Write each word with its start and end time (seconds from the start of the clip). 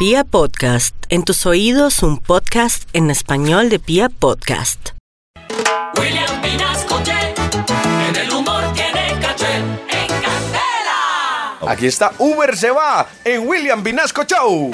Pia 0.00 0.24
Podcast, 0.24 0.94
en 1.10 1.24
tus 1.24 1.44
oídos 1.44 2.02
un 2.02 2.16
podcast 2.16 2.88
en 2.94 3.10
español 3.10 3.68
de 3.68 3.78
Pia 3.78 4.08
Podcast. 4.08 4.92
William 5.98 6.42
en 6.42 8.16
el 8.16 8.30
humor 8.32 8.64
tiene 8.72 9.20
caché, 9.20 9.56
en 9.56 10.08
Candela. 10.08 11.58
Aquí 11.68 11.86
está 11.86 12.12
Uber 12.16 12.56
se 12.56 12.70
va 12.70 13.08
en 13.26 13.46
William 13.46 13.82
Vinasco 13.82 14.24
Show. 14.24 14.70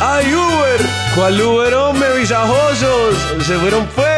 ¡Ay, 0.00 0.32
Uber! 0.32 0.80
¿Cuál 1.16 1.42
Uber, 1.42 1.74
hombre, 1.74 2.18
visajosos? 2.20 3.16
Se 3.44 3.58
fueron 3.58 3.84
pues. 3.96 4.09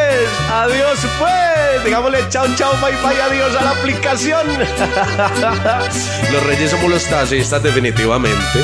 Adiós, 0.51 0.99
pues. 1.19 1.83
Digámosle 1.83 2.19
chao, 2.29 2.45
chao, 2.55 2.73
bye, 2.77 2.95
bye, 3.03 3.21
adiós 3.21 3.55
a 3.55 3.63
la 3.63 3.71
aplicación. 3.71 4.47
los 6.31 6.43
reyes 6.43 6.71
somos 6.71 6.89
los 6.89 7.03
taxistas, 7.05 7.61
definitivamente. 7.61 8.59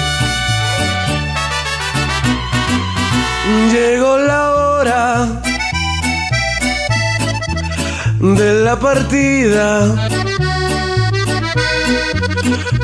Llegó 3.72 4.18
la 4.18 4.52
hora 4.52 5.28
de 8.20 8.54
la 8.64 8.80
partida. 8.80 9.96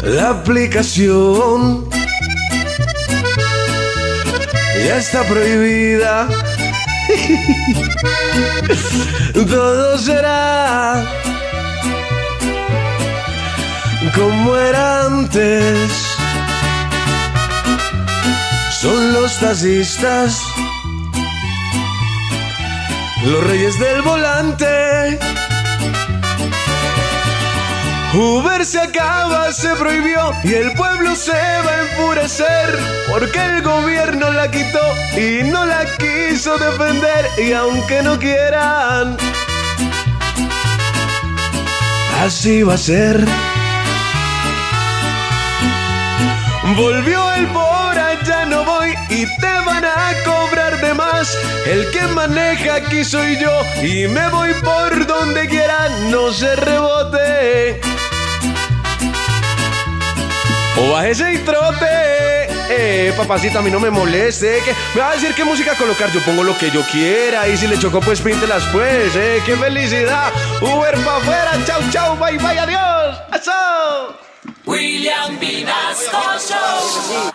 La 0.04 0.30
aplicación 0.30 1.90
ya 4.86 4.98
está 4.98 5.24
prohibida. 5.24 6.28
Todo 9.34 9.98
será 9.98 11.04
como 14.16 14.56
era 14.56 15.06
antes. 15.06 15.92
Son 18.82 19.14
los 19.14 19.40
taxistas, 19.40 20.42
los 23.24 23.44
reyes 23.48 23.80
del 23.80 24.02
volante. 24.02 25.20
Uber 28.14 28.66
se 28.66 28.80
acaba, 28.80 29.52
se 29.52 29.76
prohibió 29.76 30.32
y 30.44 30.54
el 30.54 30.72
pueblo 30.74 31.16
se 31.16 31.34
va 31.34 31.72
a 31.72 31.82
enfurecer 31.82 32.80
porque 33.10 33.44
el 33.44 33.62
gobierno 33.62 34.32
la 34.32 34.50
quitó 34.50 34.80
y 35.18 35.44
no 35.44 35.66
la 35.66 35.75
defender 36.54 37.28
y 37.40 37.54
aunque 37.54 38.04
no 38.04 38.20
quieran, 38.20 39.18
así 42.24 42.62
va 42.62 42.76
a 42.76 42.78
ser. 42.78 43.26
Volvió 46.78 47.34
el 47.34 47.48
pobre, 47.48 48.04
ya 48.26 48.46
no 48.46 48.64
voy 48.64 48.94
y 49.10 49.26
te 49.42 49.54
van 49.66 49.86
a 49.86 50.14
cobrar 50.24 50.80
de 50.82 50.94
más. 50.94 51.36
El 51.66 51.90
que 51.90 52.02
maneja 52.14 52.76
aquí 52.76 53.04
soy 53.04 53.40
yo 53.40 53.52
y 53.82 54.08
me 54.08 54.30
voy 54.30 54.54
por 54.64 55.08
donde 55.08 55.48
quiera, 55.48 55.90
no 56.12 56.32
se 56.32 56.56
rebote. 56.56 57.82
O 60.78 60.92
bájese 60.92 61.34
y 61.34 61.38
trote. 61.40 61.86
Eh, 62.70 62.95
papacito, 63.16 63.60
a 63.60 63.62
mí 63.62 63.72
no 63.72 63.80
me 63.80 63.90
moleste. 63.90 64.62
Que 64.64 64.74
me 64.94 65.02
va 65.02 65.12
a 65.12 65.14
decir 65.14 65.34
qué 65.36 65.44
música 65.44 65.76
colocar. 65.76 66.12
Yo 66.12 66.24
pongo 66.24 66.44
lo 66.44 66.58
que 66.58 66.70
yo 66.72 66.82
quiera. 66.92 67.48
Y 67.48 67.58
si 67.58 67.68
le 67.68 67.78
chocó, 67.80 68.00
pues 68.02 68.22
píntelas, 68.22 68.64
pues. 68.72 69.16
Eh, 69.16 69.42
qué 69.46 69.56
felicidad. 69.56 70.32
Uber 70.62 70.96
pa' 71.04 71.18
afuera. 71.18 71.52
Chau, 71.66 71.82
chau. 71.92 72.18
Bye, 72.18 72.38
bye. 72.38 72.60
Adiós. 72.60 73.18
¡Eso! 73.34 74.18
William 74.66 75.40
Vinasco 75.40 76.40
Show. 76.40 77.32